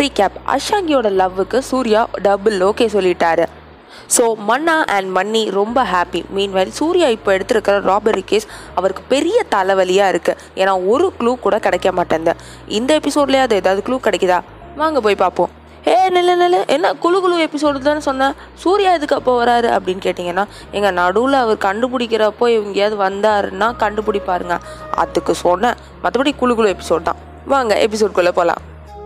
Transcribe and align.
Short 0.00 0.12
recap 0.18 0.36
அஷாங்கியோட 0.54 1.08
லவ்வுக்கு 1.20 1.58
Surya 1.70 2.02
double 2.26 2.54
okay 2.66 2.86
சொல்லிட்டாரு. 2.94 3.44
ஸோ 4.14 4.24
மன்னா 4.48 4.76
அண்ட் 4.94 5.10
மன்னி 5.16 5.42
ரொம்ப 5.56 5.78
ஹாப்பி 5.90 6.20
மீன்வைல் 6.36 6.70
சூர்யா 6.78 7.08
இப்போ 7.16 7.30
எடுத்திருக்கிற 7.36 7.74
ராபரி 7.88 8.22
கேஸ் 8.30 8.46
அவருக்கு 8.78 9.02
பெரிய 9.12 9.38
தலைவலியாக 9.54 10.12
இருக்குது 10.12 10.38
ஏன்னா 10.60 10.74
ஒரு 10.92 11.08
க்ளூ 11.18 11.32
கூட 11.46 11.58
கிடைக்க 11.66 11.90
மாட்டேங்குது. 11.98 12.34
இந்த 12.78 12.90
எபிசோட்லேயாவது 13.00 13.58
ஏதாவது 13.62 13.84
க்ளூ 13.88 13.98
கிடைக்குதா? 14.06 14.38
வாங்க 14.80 15.00
போய் 15.06 15.20
பார்ப்போம். 15.24 15.52
ஏ 15.90 15.96
நில 16.16 16.30
நில்ல. 16.42 16.62
என்ன 16.76 16.94
குழு 17.04 17.20
குழு 17.24 17.36
எபிசோடு 17.48 17.84
தானே 17.90 18.02
சொன்னேன் 18.08 18.34
சூர்யா 18.64 18.90
எதுக்கு 19.00 19.18
அப்போ 19.20 19.34
வராரு 19.42 19.70
அப்படின்னு 19.76 20.04
கேட்டிங்கன்னா 20.06 20.46
எங்கள் 20.78 20.96
நடுவில் 21.02 21.38
அவர் 21.42 21.64
கண்டுபிடிக்கிறப்போ 21.68 22.48
எங்கேயாவது 22.58 22.98
வந்தாருன்னா 23.06 23.70
கண்டுபிடிப்பாருங்க. 23.84 24.56
அதுக்கு 25.04 25.34
சொன்னேன். 25.44 25.78
மற்றபடி 26.04 26.34
குழு 26.42 26.56
குழு 26.60 26.74
எபிசோட் 26.76 27.08
தான். 27.10 27.22
வாங்க 27.54 27.74
எபிசோட்குள்ளே 27.86 28.34
போகலாம் 28.40 28.62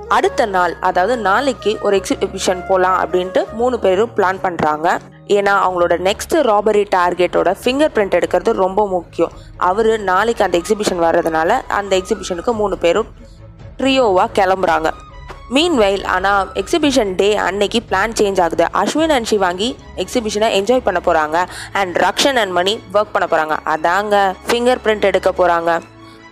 அடுத்த 0.09 0.47
நாள் 0.47 0.77
அதாவது 0.81 1.17
நாளைக்கு 1.17 1.79
ஒரு 1.81 1.97
எக்ஸிபிஷன் 1.97 2.67
போகலாம் 2.67 2.99
அப்படின்ட்டு 3.05 3.53
மூணு 3.53 3.79
பேரும் 3.79 4.11
பிளான் 4.17 4.39
பண்ணுறாங்க 4.43 4.99
ஏன்னா 5.29 5.53
அவங்களோட 5.65 5.95
நெக்ஸ்ட் 6.09 6.35
ராபரி 6.51 6.85
டார்கெட்டோட 6.97 7.55
ஃபிங்கர் 7.63 7.95
பிரிண்ட் 7.95 8.17
எடுக்கிறது 8.19 8.51
ரொம்ப 8.51 8.89
முக்கியம். 8.89 9.31
அவர் 9.57 10.01
நாளைக்கு 10.01 10.45
அந்த 10.45 10.59
எக்ஸிபிஷன் 10.59 11.03
வர்றதுனால 11.05 11.61
அந்த 11.69 11.97
எக்ஸிபிஷனுக்கு 11.97 12.53
மூணு 12.53 12.79
பேரும் 12.79 13.07
ட்ரியோவாக 13.79 14.29
கிளம்புறாங்க. 14.39 14.91
மீன்வைல் 15.55 16.05
ஆனால் 16.07 16.51
எக்ஸிபிஷன் 16.55 17.15
டே 17.15 17.37
அன்னைக்கு 17.37 17.83
பிளான் 17.91 18.15
சேஞ்ச் 18.21 18.43
ஆகுது. 18.43 18.65
அஸ்வின் 18.73 19.15
அண்ட் 19.17 19.29
ஷிவாங்கி 19.31 19.77
எக்ஸிபிஷனை 19.97 20.49
என்ஜாய் 20.61 20.85
பண்ண 20.85 21.01
போகிறாங்க 21.07 21.45
and 21.73 21.97
Rakshan 21.97 22.37
and 22.37 22.53
Mani 22.53 22.81
work 22.93 23.13
பண்ண 23.13 23.27
போகிறாங்க 23.33 23.57
அதாங்க 23.75 24.35
ஃபிங்கர் 24.49 24.83
பிரிண்ட் 24.85 25.01
எடுக்க 25.01 25.31
போகிறாங்க 25.31 25.81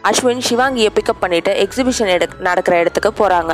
அஸ்வின் 0.09 0.43
சிவாங்கியை 0.47 0.91
பிக்கப் 0.95 1.21
பண்ணிட்டு 1.25 1.53
எக்ஸிபிஷன் 1.65 2.11
எடு 2.15 2.27
நடக்கிற 2.47 2.75
இடத்துக்கு 2.83 3.11
போகிறாங்க 3.21 3.53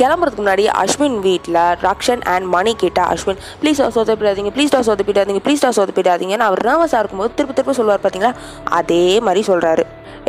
கிளம்புறதுக்கு 0.00 0.42
முன்னாடி 0.42 0.64
அஸ்வின் 0.82 1.18
வீட்டில் 1.26 1.58
ரக்ஷன் 1.86 2.22
அண்ட் 2.34 2.46
மணி 2.54 2.72
கிட்ட 2.82 3.00
அஸ்வின் 3.14 3.40
ப்ளீஸ் 3.60 3.80
சொதப்பிடாதீங்க 3.96 4.50
ப்ளீஸ் 4.56 4.74
டா 4.74 4.80
சொதப்பிடாதீங்க 4.88 5.40
ப்ளீஸ் 5.46 5.64
டா 5.64 5.70
சொதப்பிடாதீங்கன்னு 5.78 6.46
அவர் 6.48 6.62
நர்வஸாக 6.68 7.00
இருக்கும்போது 7.02 7.34
திருப்பி 7.38 7.56
திருப்பி 7.56 7.74
சொல்லுவார் 7.80 8.02
பார்த்தீங்களா 8.04 8.32
அதே 8.80 9.04
மாதிரி 9.28 9.42
சொல்கிறாரு 9.50 9.84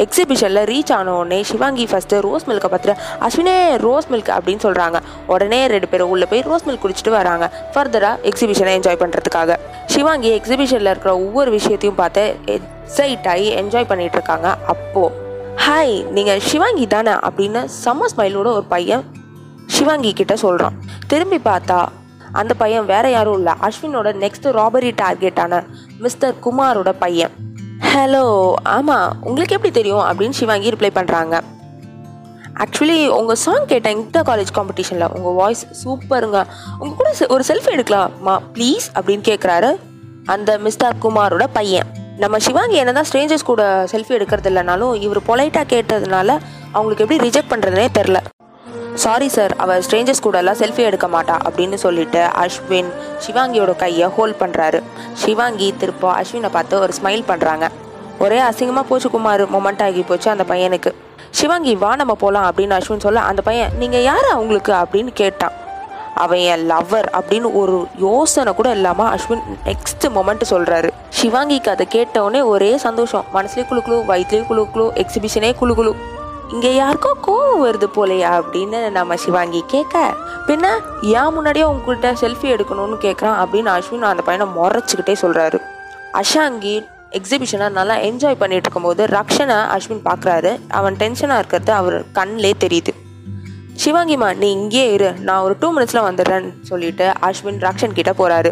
எக்ஸிபிஷனில் 0.05 0.65
ரீச் 0.71 0.91
ஆன 0.97 1.37
சிவாங்கி 1.51 1.85
ஃபஸ்ட்டு 1.91 2.19
ரோஸ் 2.25 2.45
மில்கை 2.49 2.69
பார்த்துட்டு 2.73 2.99
அஸ்வினே 3.27 3.55
ரோஸ் 3.85 4.09
மில்க் 4.11 4.33
அப்படின்னு 4.35 4.65
சொல்கிறாங்க 4.67 4.97
உடனே 5.33 5.61
ரெண்டு 5.73 5.87
பேரும் 5.93 6.11
உள்ளே 6.15 6.27
போய் 6.33 6.45
ரோஸ் 6.49 6.67
மில்க் 6.67 6.83
குடிச்சிட்டு 6.83 7.15
வராங்க. 7.19 7.45
ஃபர்தராக 7.73 8.29
எக்ஸிபிஷனை 8.31 8.73
என்ஜாய் 8.79 9.01
பண்ணுறதுக்காக 9.03 9.57
சிவாங்கி 9.95 10.29
எக்ஸிபிஷனில் 10.39 10.91
இருக்கிற 10.93 11.13
ஒவ்வொரு 11.25 11.51
விஷயத்தையும் 11.57 11.99
பார்த்து 12.03 12.23
எக்ஸைட் 12.57 13.27
ஆகி 13.33 13.49
என்ஜாய் 13.63 13.89
பண்ணிகிட்டு 13.91 14.19
இருக்காங்க. 14.19 14.49
அப்போது 14.75 15.27
ஹாய் 15.65 16.09
நீங்கள் 16.09 16.39
சிவாங்கி 16.39 16.87
தானே 16.87 17.11
அப்படின்னு 17.11 17.67
செம்ம 17.85 18.05
ஸ்மைலோட 18.15 18.47
ஒரு 18.47 18.63
பையன் 18.63 19.03
சிவாங்கி 19.67 20.13
கிட்ட 20.13 20.35
சொல்கிறான் 20.35 20.73
திரும்பி 21.07 21.37
பார்த்தா 21.37 21.85
அந்த 22.31 22.53
பையன் 22.53 22.85
வேற 22.85 23.09
யாரும் 23.09 23.33
இல்லை. 23.33 23.53
அஸ்வினோட 23.61 24.13
நெக்ஸ்ட் 24.15 24.43
ராபரி 24.43 24.91
டார்கெட்டான 25.01 25.63
மிஸ்டர் 25.99 26.33
குமாரோட 26.43 26.95
பையன். 26.99 27.31
ஹலோ 27.93 28.53
ஆமாம் 28.63 29.17
உங்களுக்கு 29.21 29.55
எப்படி 29.55 29.73
தெரியும் 29.73 29.99
அப்படின்னு 29.99 30.29
சிவாங்கி 30.29 30.69
ரிப்ளை 30.69 30.91
பண்ணுறாங்க 30.95 31.41
ஆக்சுவலி 32.55 33.07
உங்கள் 33.07 33.35
சாங் 33.35 33.65
கேட்டேன் 33.65 33.97
இன்டர் 33.97 34.25
காலேஜ் 34.25 34.53
காம்படிஷனில் 34.53 35.11
உங்கள் 35.11 35.33
வாய்ஸ் 35.33 35.65
சூப்பருங்க 35.85 36.45
உங்கள் 36.79 36.97
கூட 36.97 37.13
செ- 37.19 37.27
ஒரு 37.27 37.43
செல்ஃபி 37.47 37.67
எடுக்கலாமா? 37.67 38.39
ப்ளீஸ் 38.53 38.87
அப்படின்னு 38.93 39.21
கேட்குறாரு 39.21 39.75
அந்த 40.25 40.57
மிஸ்டர் 40.57 40.95
குமாரோட 41.01 41.43
பையன். 41.53 41.98
நம்ம 42.21 42.37
சிவாங்கி 42.37 42.75
என்னதான் 42.75 43.07
ஸ்ட்ரேஞ்சர்ஸ் 43.09 43.43
கூட 43.43 43.87
செல்ஃபி 43.91 44.13
எடுக்கிறது 44.15 44.49
இல்லைனாலும் 44.51 44.95
இவர் 44.95 45.19
பொலைட்டாக 45.27 45.65
கேட்டதுனால 45.73 46.29
அவங்களுக்கு 46.71 47.03
எப்படி 47.05 47.19
ரிஜெக்ட் 47.27 47.51
பண்ணுறதுனே 47.51 47.85
தெரில 47.97 48.17
சாரி 48.93 49.29
சார் 49.29 49.55
அவள் 49.55 49.81
ஸ்ட்ரேஞ்சர்ஸ் 49.81 50.21
கூட 50.21 50.37
எல்லாம் 50.37 50.57
செல்ஃபி 50.57 50.77
எடுக்க 50.77 51.07
மாட்டா 51.07 51.35
அப்படின்னு 51.47 51.73
சொல்லிட்டு 51.73 52.19
அஸ்வின் 52.43 52.89
சிவாங்கியோட 53.25 53.75
கையை 53.75 54.07
ஹோல்ட் 54.17 54.39
பண்ணுறாரு 54.39 54.79
சிவாங்கி 55.13 55.73
திருப்போ 55.79 56.09
அஸ்வினை 56.21 56.49
பார்த்து 56.51 56.79
ஒரு 56.79 56.93
ஸ்மைல் 57.01 57.23
பண்ணுறாங்க 57.27 57.67
ஒரே 58.19 58.39
அசிங்கமாக 58.39 58.81
போச்சு 58.81 59.09
குமார் 59.09 59.43
மொமெண்ட் 59.51 59.83
ஆகி 59.83 60.01
போச்சு 60.01 60.29
அந்த 60.29 60.43
பையனுக்கு. 60.43 60.91
சிவாங்கி 61.31 61.75
வா 61.75 61.95
நம்ம 61.95 62.13
போகலாம் 62.13 62.51
அப்படின்னு 62.51 62.77
அஸ்வின் 62.77 63.05
சொல்ல 63.07 63.19
அந்த 63.19 63.41
பையன் 63.41 63.71
நீங்கள் 63.77 64.01
யார் 64.01 64.27
அவங்களுக்கு? 64.31 64.73
அப்படின்னு 64.73 65.11
கேட்டான். 65.13 65.51
அவன் 66.15 66.39
என் 66.39 66.71
லவ்வர் 66.71 67.07
அப்படின்னு 67.13 67.53
ஒரு 67.53 67.87
யோசனை 67.97 68.53
கூட 68.53 68.71
இல்லாமல் 68.71 69.17
அஸ்வின் 69.17 69.41
நெக்ஸ்ட் 69.65 70.07
மொமெண்ட் 70.07 70.41
சொல்கிறாரு 70.49 70.89
சிவாங்கிக்கு 71.21 71.69
அதை 71.69 71.87
கேட்டவுடனே 71.87 72.41
ஒரே 72.41 72.77
சந்தோஷம். 72.77 73.25
மனசுலேயே 73.33 73.65
குழுக்குழு 73.69 74.05
வயிற்றுலேயே 74.05 74.43
குழுக்குழு 74.49 75.03
எக்ஸிபிஷனே 75.03 75.55
குழு 75.55 75.75
குழு 75.75 75.95
இங்கே 76.51 76.79
யாருக்கோ 76.79 77.11
கோவம் 77.27 77.65
வருது 77.65 77.87
போலையா 77.95 78.41
அப்படின்னு 78.41 78.89
நம்ம 78.89 79.15
சிவாங்கி 79.15 79.63
கேட்க 79.67 80.13
பின்ன 80.47 80.65
ஏன் 81.01 81.33
முன்னாடியே 81.33 81.65
உங்ககிட்ட 81.65 82.11
செல்ஃபி 82.11 82.43
எடுக்கணும்னு 82.43 82.97
கேட்குறான் 83.01 83.39
அப்படின்னு 83.41 83.79
அஸ்வின் 83.79 84.01
அந்த 84.01 84.23
பையனை 84.23 84.47
முறைச்சிக்கிட்டே 84.55 85.15
சொல்கிறாரு 85.21 85.59
அஷாங்கி 86.13 86.85
எக்ஸிபிஷனை 87.11 87.69
நல்லா 87.69 87.95
என்ஜாய் 87.95 88.35
பண்ணிட்டு 88.35 88.69
இருக்கும்போது 88.69 89.05
ரக்ஷனை 89.05 89.77
அஸ்வின் 89.77 90.05
பார்க்குறாரு 90.05 90.59
அவன் 90.69 90.95
டென்ஷனாக 90.95 91.37
இருக்கிறது 91.37 91.73
அவர் 91.73 92.03
கண்ணிலே 92.11 92.53
தெரியுது. 92.59 92.98
சிவாங்கிமா 93.83 94.35
நீ 94.35 94.51
இங்கேயே 94.51 94.93
இரு. 94.93 95.13
நான் 95.19 95.41
ஒரு 95.41 95.55
டூ 95.59 95.67
மினிட்ஸில் 95.75 96.05
வந்துடுறேன்னு 96.07 96.49
சொல்லிட்டு 96.61 97.11
அஸ்வின் 97.21 97.59
ராக்ஷன் 97.65 97.93
கிட்ட 97.93 98.11
போகிறாரு 98.11 98.51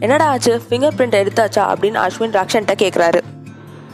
என்னடா 0.00 0.26
ஆச்சு? 0.26 0.62
ஃபிங்கர் 0.68 0.96
பிரிண்ட் 0.98 1.16
எடுத்தாச்சா? 1.22 1.62
அப்படின்னு 1.72 1.98
அஸ்வின் 2.06 2.34
ராக்ஷன்கிட்ட 2.36 2.74
கேட்குறாரு 2.82 3.20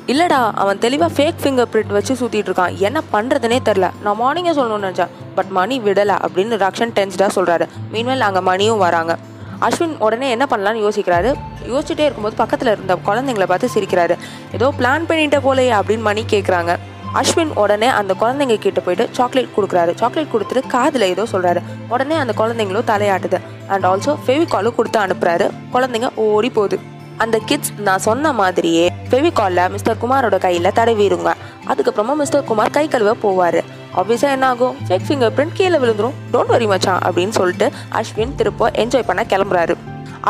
இல்லைடா 0.07 0.51
அவன் 0.55 0.79
தெளிவாக 0.79 1.11
ஃபேக் 1.17 1.41
ஃபிங்கர் 1.43 1.71
பிரிண்ட் 1.73 1.93
வச்சு 1.97 2.15
சுற்றிட்டு 2.15 2.51
இருக்கான். 2.51 2.77
என்ன 2.77 3.03
பண்ணுறதுனே 3.13 3.59
தெரில 3.69 3.91
நான் 4.03 4.21
மார்னிங்கே 4.21 4.55
சொல்லணும்னு 4.59 4.89
நினச்சேன். 4.89 5.13
பட் 5.35 5.47
மணி 5.47 5.81
விடலை 5.81 6.17
அப்படின்னு 6.27 6.61
ரக்ஷன் 6.67 6.95
டென்ஸ்டாக 6.99 7.31
சொல்கிறாரு 7.37 7.67
மீன்வேல் 7.93 8.27
அங்கே 8.29 8.41
மணியும் 8.41 8.79
வராங்க. 8.79 9.19
அஸ்வின் 9.61 9.97
உடனே 9.99 10.31
என்ன 10.31 10.47
பண்ணலான்னு 10.51 10.85
யோசிக்கிறாரு. 10.87 11.33
யோசிச்சுட்டே 11.73 12.07
இருக்கும்போது 12.07 12.37
பக்கத்தில் 12.37 12.73
இருந்த 12.73 12.95
குழந்தைங்கள 13.07 13.47
பார்த்து 13.47 13.69
சிரிக்கிறாரு. 13.75 14.17
ஏதோ 14.53 14.73
பிளான் 14.79 15.09
பண்ணிட்ட 15.09 15.39
போலையே 15.49 15.81
அப்படின்னு 15.81 16.09
மணி 16.11 16.25
கேட்குறாங்க 16.31 16.75
அஸ்வின் 17.21 17.51
உடனே 17.63 17.87
அந்த 17.87 18.15
குழந்தைங்க 18.21 18.57
கிட்ட 18.59 18.81
போயிட்டு 18.81 19.15
சாக்லேட் 19.17 19.55
கொடுக்குறாரு. 19.57 19.95
சாக்லேட் 19.95 20.33
கொடுத்துட்டு 20.33 20.67
காதில் 20.67 21.03
ஏதோ 21.03 21.23
சொல்கிறாரு 21.33 21.61
உடனே 21.89 22.15
அந்த 22.15 22.35
குழந்தைங்களும் 22.37 22.89
தலையாட்டுது. 22.93 23.39
அண்ட் 23.69 23.85
ஆல்சோ 23.85 24.13
ஃபெவிகாலும் 24.27 24.75
கொடுத்து 24.75 25.01
அனுப்புறாரு. 25.01 25.51
குழந்தைங்க 25.73 26.11
ஓடி 26.15 26.51
போகுது. 26.51 26.79
அந்த 27.17 27.39
கிட்ஸ் 27.39 27.73
நான் 27.79 27.99
சொன்ன 27.99 28.33
மாதிரியே 28.33 28.93
ஃபெவிகாலில் 29.11 29.71
மிஸ்டர் 29.71 30.01
குமாரோட 30.03 30.39
கையில் 30.39 30.71
தடவிடுங்க 30.79 31.33
அதுக்கப்புறமா 31.69 32.15
மிஸ்டர் 32.15 32.45
குமார் 32.45 32.71
கை 32.71 32.89
கழுவ 32.89 33.15
போவார். 33.25 33.61
ஆப்வியஸாக 33.97 34.35
என்ன 34.37 34.49
ஆகும்? 34.49 34.77
ஃபேக் 34.89 35.07
ஃபிங்கர் 35.09 35.35
பிரிண்ட் 35.37 35.55
கீழே 35.55 35.77
விழுந்துரும். 35.77 36.17
டோன்ட் 36.33 36.53
வரி 36.55 36.67
மச்சான் 36.67 37.01
அப்படின்னு 37.07 37.29
சொல்லிட்டு 37.29 37.71
அஸ்வின் 38.01 38.35
திருப்ப 38.35 38.71
என்ஜாய் 38.75 39.09
பண்ண 39.11 39.25
கிளம்புறாரு. 39.29 39.77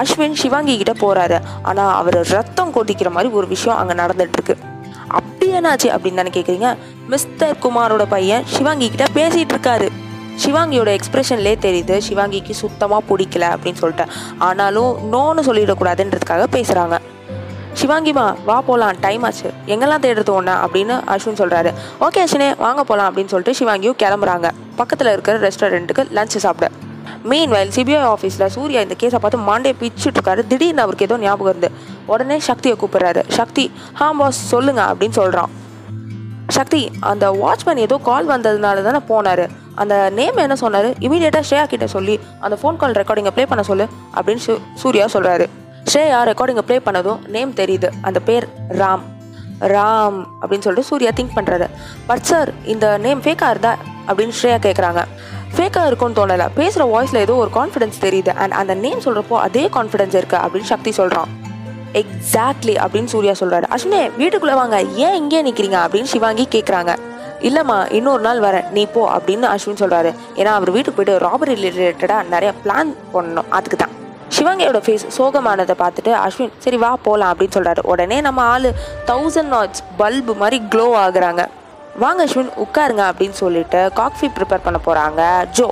அஸ்வின் 0.00 0.36
சிவாங்கி 0.42 0.76
கிட்ட 0.82 0.92
போறாரு. 1.04 1.40
ஆனா 1.62 1.94
அவர் 1.94 2.20
ரத்தம் 2.28 2.74
கொட்டிக்கிற 2.74 3.10
மாதிரி 3.10 3.32
ஒரு 3.32 3.46
விஷயம் 3.46 3.78
அங்க 3.78 3.94
நடந்துட்டு 3.94 4.38
இருக்கு. 4.40 4.56
அப்படி 5.18 5.50
என்னாச்சு 5.52 5.88
அப்படின்னு 5.94 6.20
தானே 6.20 6.32
கேட்குறீங்க 6.36 6.68
மிஸ்டர் 7.08 7.56
குமாரோட 7.62 8.04
பையன் 8.08 8.46
சிவாங்கி 8.54 8.90
கிட்ட 8.92 9.06
பேசிட்டு 9.20 9.54
இருக்காரு. 9.56 9.88
சிவாங்கியோட 10.44 10.90
எக்ஸ்பிரஷன்லே 10.96 11.54
தெரியுது 11.64 11.96
சிவாங்கிக்கு 12.08 12.54
சுத்தமாக 12.60 13.02
பிடிக்கல 13.08 13.44
அப்படின்னு 13.54 13.80
சொல்லிட்டு. 13.82 14.12
ஆனாலும் 14.48 14.92
நோன்னு 15.12 15.42
சொல்லிடக்கூடாதுன்றதுக்காக 15.48 16.46
பேசுகிறாங்க 16.56 16.98
சிவாங்கிமா 17.80 18.24
வா 18.48 18.56
போகலாம் 18.60 18.96
டைம் 19.00 19.22
ஆச்சு. 19.22 19.50
எங்கெல்லாம் 19.66 20.02
தேடுறது 20.04 20.30
ஒன்று 20.38 20.54
அப்படின்னு 20.64 20.94
அஸ்வின் 21.14 21.40
சொல்கிறாரு 21.42 21.70
ஓகே 22.00 22.20
அஸ்வினே 22.24 22.48
வாங்க 22.64 22.80
போகலாம் 22.84 23.08
அப்படின்னு 23.10 23.32
சொல்லிட்டு 23.34 23.58
சிவாங்கியும் 23.60 24.00
கிளம்புறாங்க. 24.02 24.50
பக்கத்தில் 24.76 25.12
இருக்கிற 25.12 25.36
ரெஸ்டாரண்ட்டுக்கு 25.48 26.04
லஞ்ச் 26.18 26.42
சாப்பிட. 26.46 26.70
மெயின் 27.30 27.50
வயல் 27.50 27.72
சிபிஐ 27.76 28.02
ஆஃபீஸில் 28.12 28.52
சூர்யா 28.56 28.80
இந்த 28.80 28.94
கேஸை 29.00 29.18
பார்த்து 29.24 29.38
மாண்டே 29.48 29.72
பிச்சுட்டு 29.80 30.18
இருக்காரு. 30.18 30.46
திடீர்னு 30.46 30.84
அவருக்கு 30.84 31.06
ஏதோ 31.08 31.18
ஞாபகம் 31.18 31.52
இருந்து 31.52 31.70
உடனே 32.06 32.38
சக்தியை 32.38 32.78
கூப்பிடுறாரு. 32.80 33.22
சக்தி 33.28 33.70
ஹா 33.92 34.12
பாஸ் 34.12 34.40
சொல்லுங்க 34.52 34.82
அப்படின்னு 34.92 35.18
சொல்கிறான் 35.20 35.50
சக்தி 36.48 36.90
அந்த 37.00 37.26
வாட்ச்மேன் 37.42 37.82
ஏதோ 37.86 37.96
கால் 38.08 38.28
வந்ததுனால 38.28 38.82
தானே 38.82 39.00
போனார். 39.10 39.44
அந்த 39.74 40.10
நேம் 40.14 40.36
என்ன 40.36 40.56
சொன்னார்? 40.56 40.88
இமீடியட்டாக 41.04 41.44
ஸ்ரேயா 41.50 41.64
கிட்ட 41.66 41.86
சொல்லி 41.86 42.20
அந்த 42.40 42.56
ஃபோன் 42.62 42.76
கால் 42.76 42.92
ரெக்கார்டிங்கை 42.92 43.32
ப்ளே 43.36 43.46
பண்ண 43.46 43.62
சொல்லு 43.62 43.86
அப்படின்னு 44.16 44.58
சூர்யா 44.74 45.04
சொல்கிறாரு 45.04 45.46
ஸ்ரேயா 45.92 46.18
ரெக்கார்டிங்கை 46.30 46.64
ப்ளே 46.68 46.78
பண்ணதும் 46.86 47.20
நேம் 47.26 47.54
தெரியுது. 47.60 47.90
அந்த 48.00 48.20
பேர் 48.20 48.46
ராம். 48.82 49.04
ராம் 49.60 50.18
அப்படின்னு 50.40 50.66
சொல்லிட்டு 50.66 50.90
சூர்யா 50.90 51.10
திங்க் 51.16 51.36
பண்ணுறாரு 51.36 51.66
பட் 52.06 52.22
சார் 52.30 52.50
இந்த 52.64 52.98
நேம் 52.98 53.22
ஃபேக்காக 53.22 53.52
இருந்தா? 53.54 53.76
அப்படின்னு 54.08 54.36
ஸ்ரேயா 54.42 54.58
கேட்குறாங்க 54.66 55.02
ஃபேக்காக 55.56 55.86
இருக்கும்னு 55.86 56.18
தோணலை. 56.18 56.48
பேசுகிற 56.54 56.84
வாய்ஸில் 56.92 57.24
ஏதோ 57.26 57.34
ஒரு 57.34 57.50
கான்ஃபிடன்ஸ் 57.54 57.98
தெரியுது. 58.00 58.34
அண்ட் 58.34 58.52
அந்த 58.52 58.74
நேம் 58.74 59.00
சொல்கிறப்போ 59.06 59.38
அதே 59.46 59.68
கான்ஃபிடன்ஸ் 59.68 60.16
இருக்குது 60.20 60.42
அப்படின்னு 60.44 60.72
சக்தி 60.74 60.92
சொல்கிறான் 60.92 61.30
எக்ஸாக்ட்லி 62.00 62.74
அப்படின்னு 62.82 63.12
சூர்யா 63.14 63.34
சொல்கிறாரு 63.40 63.66
அஸ்வினே 63.74 64.02
வீட்டுக்குள்ளே 64.20 64.56
வாங்க. 64.60 64.76
ஏன் 65.06 65.16
இங்கே 65.22 65.40
நிற்கிறீங்க 65.48 65.78
அப்படின்னு 65.84 66.12
சிவாங்கி 66.14 66.46
கேட்குறாங்க 66.54 66.92
இல்லைம்மா 67.48 67.76
இன்னொரு 67.98 68.22
நாள் 68.26 68.40
வரேன். 68.40 68.66
நீ 68.76 68.82
போ 68.94 69.02
அப்படின்னு 69.14 69.46
அஸ்வின் 69.54 69.80
சொல்கிறாரு 69.82 70.10
ஏன்னா 70.40 70.52
அவர் 70.58 70.74
வீட்டுக்கு 70.76 70.98
போயிட்டு 70.98 71.24
ராபரி 71.26 71.54
ரிலேட்டடாக 71.62 72.28
நிறைய 72.34 72.50
பிளான் 72.64 72.92
பண்ணணும் 73.14 73.50
அதுக்கு 73.58 73.76
தான். 73.76 73.94
சிவங்கையோட 74.36 74.78
ஃபேஸ் 74.84 75.06
சோகமானதை 75.16 75.74
பார்த்துட்டு 75.80 76.12
அஸ்வின் 76.24 76.52
சரி 76.64 76.76
வா 76.84 76.90
போகலாம் 77.06 77.32
அப்படின்னு 77.32 77.56
சொல்கிறாரு 77.56 77.82
உடனே 77.92 78.18
நம்ம 78.20 78.42
ஆள் 78.52 78.68
தௌசண்ட் 79.10 79.52
நாட்ஸ் 79.56 79.82
பல்பு 79.96 80.34
மாதிரி 80.42 80.60
க்ளோ 80.74 80.86
ஆகுறாங்க. 81.04 81.44
வாங்க 82.04 82.22
அஸ்வின் 82.28 82.52
உட்காருங்க 82.64 83.04
அப்படின்னு 83.12 83.36
சொல்லிட்டு 83.44 83.80
காஃபி 84.00 84.28
ப்ரிப்பேர் 84.36 84.66
பண்ண 84.66 84.80
போகிறாங்க 84.86 85.22
ஜோ. 85.58 85.68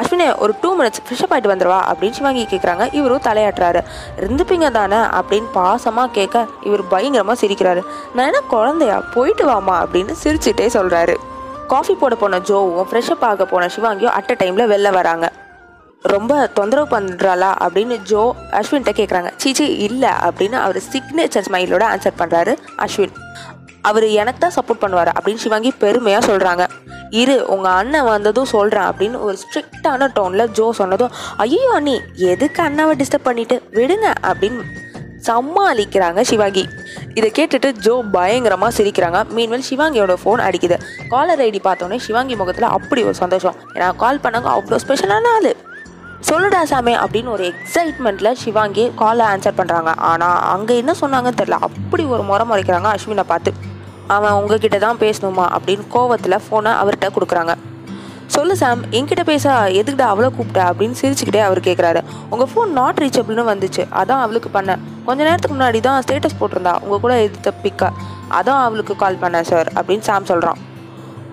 அஸ்வினே 0.00 0.26
ஒரு 0.44 0.52
டூ 0.60 0.68
மினிட்ஸ் 0.78 1.02
ஃப்ரெஷ்அப் 1.06 1.32
ஆகிட்டு 1.34 1.50
வந்துடுவா 1.52 1.78
அப்படின்னு 1.90 2.16
சிவாங்கி 2.18 2.44
கேட்குறாங்க 2.52 2.84
இவரும் 2.98 3.24
தலையாட்டுறாரு. 3.26 3.80
இருந்துப்பீங்க 4.22 4.68
தானே 4.70 5.00
அப்படின்னு 5.18 5.48
பாசமாக 5.58 6.10
கேட்க 6.18 6.46
இவர் 6.68 6.82
பயங்கரமாக 6.92 7.36
சிரிக்கிறாரு. 7.42 7.82
நான் 8.14 8.26
என்ன 8.30 8.40
குழந்தையா? 8.54 8.96
போயிட்டு 9.14 9.46
வாமா 9.50 9.76
அப்படின்னு 9.82 10.14
சிரிச்சுட்டே 10.22 10.68
சொல்கிறாரு 10.78 11.16
காஃபி 11.72 11.94
போட 11.94 12.14
போன 12.14 12.38
ஜோவும் 12.38 12.88
ஃப்ரெஷ்அப் 12.90 13.24
ஆக 13.30 13.44
போன 13.52 13.68
சிவாங்கியும் 13.76 14.14
அட் 14.18 14.32
அ 14.32 14.36
டைமில் 14.40 14.70
வெளில 14.72 14.90
வராங்க. 14.98 15.26
ரொம்ப 16.14 16.32
தொந்தரவு 16.54 16.88
பண்ணுறாளா 16.94 17.50
அப்படின்னு 17.64 17.96
ஜோ 18.10 18.22
அஸ்வின்கிட்ட 18.58 18.92
கேட்குறாங்க 19.00 19.30
சீச்சி 19.42 19.66
இல்லை 19.88 20.12
அப்படின்னு 20.26 20.58
அவர் 20.64 20.78
சிக்னேச்சர் 20.92 21.46
ஸ்மைலோட 21.48 21.84
ஆன்சர் 21.92 22.18
பண்ணுறாரு 22.22 22.54
அஸ்வின். 22.86 23.14
அவர் 23.90 24.06
எனக்கு 24.22 24.40
தான் 24.40 24.56
சப்போர்ட் 24.56 24.82
பண்ணுவார் 24.82 25.10
அப்படின்னு 25.18 25.44
சிவாங்கி 25.44 25.70
பெருமையாக 25.84 26.26
சொல்கிறாங்க 26.30 26.64
இரு 27.20 27.34
உங்கள் 27.54 27.76
அண்ணன் 27.78 28.06
வந்ததும் 28.12 28.50
சொல்கிறேன் 28.52 28.86
அப்படின்னு 28.90 29.18
ஒரு 29.26 29.36
ஸ்ட்ரிக்டான 29.42 30.06
டோனில் 30.16 30.52
ஜோ 30.58 30.66
சொன்னதும் 30.78 31.12
ஐயோ 31.44 31.64
அண்ணி 31.78 31.96
எதுக்கு 32.30 32.60
அண்ணாவை 32.66 32.94
டிஸ்டர்ப் 33.00 33.28
பண்ணிட்டு? 33.28 33.56
விடுங்க 33.78 34.06
அப்படின்னு 34.28 34.62
சமாளிக்கிறாங்க 35.26 36.20
சிவாங்கி. 36.30 36.62
இதை 37.18 37.28
கேட்டுட்டு 37.38 37.68
ஜோ 37.86 37.94
பயங்கரமாக 38.14 38.70
சிரிக்கிறாங்க. 38.78 39.18
மீன்வெல் 39.36 39.66
சிவாங்கியோட 39.68 40.14
ஃபோன் 40.22 40.40
அடிக்குது. 40.46 40.76
காலர் 41.12 41.42
ஐடி 41.46 41.60
பார்த்தோன்னே 41.66 41.98
சிவாங்கி 42.06 42.36
முகத்தில் 42.40 42.72
அப்படி 42.76 43.02
ஒரு 43.10 43.16
சந்தோஷம். 43.20 43.58
ஏன்னா 43.74 43.90
கால் 44.02 44.22
பண்ணாங்க 44.24 44.50
அவ்வளோ 44.54 44.80
ஸ்பெஷலான 44.84 45.34
ஆள். 45.36 45.52
சொல்லுடா 46.30 46.62
சாமி 46.72 46.94
அப்படின்னு 47.04 47.30
ஒரு 47.36 47.44
எக்ஸைட்மெண்ட்டில் 47.52 48.38
சிவாங்கி 48.42 48.86
காலை 49.02 49.26
ஆன்சர் 49.32 49.58
பண்ணுறாங்க 49.60 49.92
ஆனால் 50.10 50.40
அங்கே 50.54 50.76
என்ன 50.82 50.94
சொன்னாங்கன்னு 51.02 51.40
தெரில 51.42 51.58
அப்படி 51.68 52.04
ஒரு 52.14 52.24
முறை 52.30 52.46
முறைக்கிறாங்க 52.50 52.90
அஸ்வினை 52.96 53.26
பார்த்து. 53.32 53.52
அவன் 54.16 54.38
உங்ககிட்ட 54.40 54.78
தான் 54.86 55.00
பேசணுமா 55.04 55.44
அப்படின்னு 55.56 55.84
கோவத்தில் 55.94 56.42
ஃபோனை 56.44 56.72
அவர்கிட்ட 56.80 57.08
கொடுக்குறாங்க. 57.16 57.54
சொல்லு 58.34 58.54
சாம் 58.60 58.82
என்கிட்ட 58.98 59.22
பேச 59.30 59.46
எதுக்கிட்ட 59.78 60.04
அவ்வளோ 60.10 60.28
கூப்பிட்ட? 60.36 60.60
அப்படின்னு 60.70 60.94
சிரிச்சுக்கிட்டே 61.00 61.40
அவர் 61.46 61.60
கேட்குறாரு 61.66 62.00
உங்கள் 62.30 62.50
ஃபோன் 62.52 62.70
நாட் 62.78 63.00
ரீச்சபிள்னு 63.02 63.44
வந்துச்சு. 63.50 63.82
அதான் 64.00 64.22
அவளுக்கு 64.24 64.50
பண்ணேன். 64.54 64.82
கொஞ்ச 65.06 65.20
நேரத்துக்கு 65.28 65.56
முன்னாடி 65.56 65.80
தான் 65.86 66.02
ஸ்டேட்டஸ் 66.04 66.38
போட்டிருந்தா. 66.40 66.74
உங்கள் 66.84 67.02
கூட 67.04 67.14
எதிர்த்த 67.26 67.52
பிக்கா 67.64 67.88
அதான் 68.38 68.62
அவளுக்கு 68.66 68.94
கால் 68.96 69.22
பண்ணேன் 69.22 69.48
சார் 69.50 69.68
அப்படின்னு 69.78 70.06
சாம் 70.08 70.28
சொல்கிறான் 70.30 70.60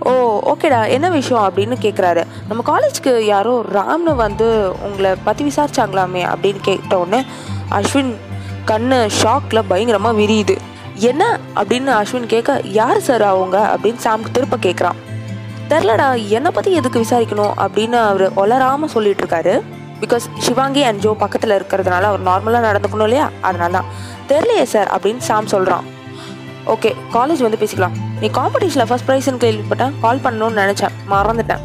ஓ 0.09 0.11
ஓகேடா. 0.51 0.81
என்ன 0.95 1.07
விஷயம்? 1.09 1.45
அப்படின்னு 1.47 1.75
கேட்குறாரு 1.85 2.21
நம்ம 2.49 2.63
காலேஜ்க்கு 2.71 3.13
யாரோ 3.33 3.53
ராம்னு 3.73 4.13
வந்து 4.25 4.47
உங்களை 4.87 5.11
பற்றி 5.23 5.43
விசாரிச்சாங்களாமே? 5.49 6.23
அப்படின்னு 6.33 6.61
கேட்ட 6.61 6.99
உடனே 7.03 7.21
அஸ்வின் 7.79 8.11
கண்ணு 8.71 8.99
ஷாக்கில் 9.21 9.67
பயங்கரமாக 9.67 10.19
விரியுது. 10.21 10.55
என்ன? 10.99 11.39
அப்படின்னு 11.55 12.01
அஸ்வின் 12.01 12.25
கேட்க 12.25 12.61
யார் 12.63 12.99
சார் 12.99 13.21
அவங்க? 13.21 13.57
அப்படின்னு 13.75 13.95
சாம் 13.95 14.31
திருப்ப 14.31 14.57
கேட்குறான். 14.61 14.97
தெரிலடா 15.69 16.27
என்னை 16.27 16.51
பற்றி 16.51 16.73
எதுக்கு 16.73 16.99
விசாரிக்கணும்? 16.99 17.51
அப்படின்னு 17.57 17.93
அவர் 17.93 18.33
ஒளராமல் 18.33 18.85
சொல்லிட்டு 18.85 19.25
இருக்காரு 19.25 19.61
பிகாஸ் 20.01 20.25
சிவாங்கி 20.37 20.83
அண்ட் 20.83 20.99
ஜோ 20.99 21.13
பக்கத்தில் 21.13 21.49
இருக்கிறதுனால 21.49 22.01
அவர் 22.01 22.23
நார்மலாக 22.23 22.65
நடந்துக்கணும் 22.65 23.03
இல்லையா? 23.03 23.29
அதனால 23.41 23.71
தான் 23.71 23.85
தெரிலையே 24.27 24.63
சார் 24.63 24.97
அப்படின்னு 24.97 25.17
சாம் 25.17 25.47
சொல்கிறான் 25.47 25.83
ஓகே 26.67 26.95
காலேஜ் 27.13 27.41
வந்து 27.41 27.57
பேசிக்கலாம். 27.59 27.91
நீ 28.19 28.27
காம்படிஷனில் 28.27 28.85
ஃபர்ஸ்ட் 28.85 29.09
ப்ரைஸ்னு 29.09 29.43
கேள்விப்பட்டேன் 29.43 29.91
கால் 30.01 30.17
பண்ணணும்னு 30.17 30.61
நினச்சேன். 30.63 30.95
மறந்துட்டேன். 31.09 31.59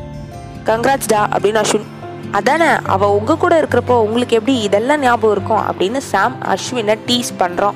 கங்க்ராட்ஸ் 0.65 1.07
டா 1.07 1.29
அப்படின்னு 1.29 1.65
அஸ்வின். 1.65 1.85
அதானே 2.33 2.67
அவள் 2.87 3.09
உங்கள் 3.09 3.37
கூட 3.37 3.63
இருக்கிறப்போ 3.63 3.91
உங்களுக்கு 3.91 4.37
எப்படி 4.37 4.59
இதெல்லாம் 4.59 5.01
ஞாபகம் 5.01 5.31
இருக்கும்? 5.31 5.63
அப்படின்னு 5.67 5.97
சாம் 5.97 6.37
அஸ்வினை 6.43 6.99
டீஸ் 7.07 7.33
பண்ணுறான் 7.39 7.73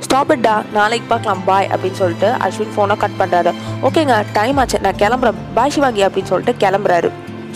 ஸ்டாப் 0.00 0.32
இட்டா 0.32 0.54
நாளைக்கு 0.72 1.06
பார்க்கலாம் 1.08 1.44
பாய் 1.44 1.68
அப்படின்னு 1.74 1.98
சொல்லிட்டு 2.00 2.28
அஸ்வின் 2.46 2.74
ஃபோனை 2.76 2.96
கட் 2.96 3.16
பண்ணுறாரு 3.18 3.52
ஓகேங்க 3.82 4.24
டைம் 4.32 4.56
ஆச்சு 4.56 4.78
நான் 4.78 5.00
கிளம்புறேன். 5.02 5.38
பாய் 5.54 5.70
சிவாங்கி 5.70 6.04
அப்படின்னு 6.06 6.30
சொல்லிட்டு 6.32 6.66
கிளம்புறாரு. 6.66 7.10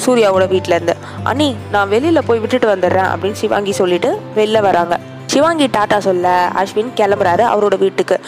சூர்யாவோட 0.05 0.45
வீட்டிலேருந்து 0.55 0.95
அண்ணி 1.23 1.57
நான் 1.71 1.89
வெளியில் 1.89 2.27
போய் 2.27 2.39
விட்டுட்டு 2.39 2.69
வந்துடுறேன் 2.75 3.09
அப்படின்னு 3.13 3.41
சிவாங்கி 3.43 3.73
சொல்லிட்டு 3.73 4.21
வெளில 4.37 4.61
வராங்க. 4.61 5.01
சிவாங்கி 5.27 5.67
டாட்டா 5.67 5.99
சொல்ல 5.99 6.51
அஸ்வின் 6.63 6.93
கிளம்புறாரு 6.97 7.45
அவரோட 7.53 7.79
வீட்டுக்கு. 7.79 8.21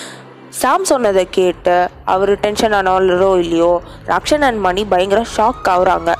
சாம் 0.49 0.85
சொன்னதை 0.85 1.29
கேட்டு 1.31 1.89
அவர் 2.05 2.33
டென்ஷன் 2.41 2.73
ஆனாலோ 2.73 3.39
இல்லையோ 3.39 3.83
ரக்ஷன் 4.07 4.41
அண்ட் 4.41 4.61
மணி 4.61 4.85
பயங்கர 4.85 5.25
ஷாக் 5.37 5.69
ஆகுறாங்க. 5.75 6.13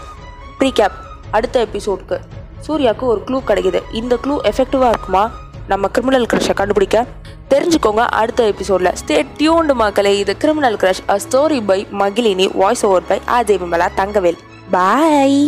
ப்ரீகேப் 0.61 0.99
அடுத்த 1.31 1.67
எபிசோட்க்கு 1.67 2.19
சூர்யாவுக்கு 2.67 3.07
ஒரு 3.13 3.23
க்ளூ 3.27 3.39
கிடைக்குது. 3.47 3.81
இந்த 3.93 4.19
க்ளூ 4.25 4.35
எஃபெக்டிவாக 4.51 4.89
இருக்குமா? 4.89 5.31
நம்ம 5.69 5.89
கிரிமினல் 5.89 6.27
க்ரஷை 6.33 6.55
கண்டுபிடிக்க. 6.55 7.05
தெரிஞ்சுக்கோங்க 7.53 8.03
அடுத்த 8.21 8.43
எபிசோடில் 8.53 8.97
ஸ்டே 9.01 9.17
டியூண்டு 9.39 9.75
மக்களே. 9.83 10.13
இது 10.19 10.33
criminal 10.43 10.79
crush 10.83 11.03
a 11.09 11.17
story 11.25 11.59
by 11.71 11.87
Magizhini 12.03 12.47
voice 12.61 12.85
over 12.87 13.09
by 13.11 13.19
Ajay 13.39 13.61
Vimala 13.63 13.89
Thangavel. 14.01 14.39
Bye 14.71 15.41